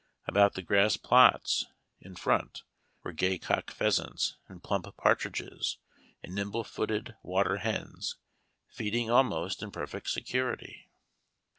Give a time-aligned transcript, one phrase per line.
[0.25, 1.67] About the grass plots
[1.99, 2.63] in front,
[3.03, 5.77] were gay cock pheasants, and plump partridges,
[6.23, 8.15] and nimble footed water hens,
[8.67, 10.89] feeding almost in perfect security.